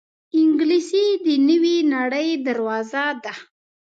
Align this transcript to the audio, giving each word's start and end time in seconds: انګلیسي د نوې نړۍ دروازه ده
انګلیسي 0.39 1.05
د 1.25 1.27
نوې 1.47 1.77
نړۍ 1.93 2.29
دروازه 2.45 3.05
ده 3.23 3.33